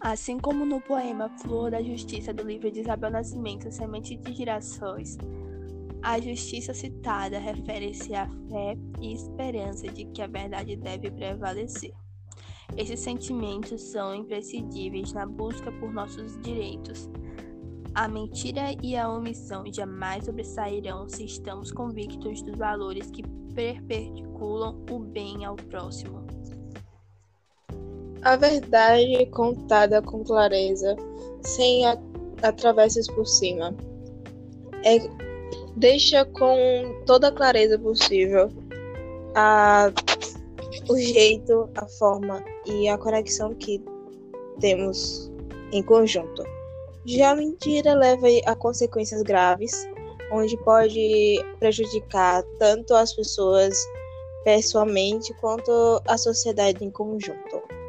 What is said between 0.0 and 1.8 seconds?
Assim como no poema Flor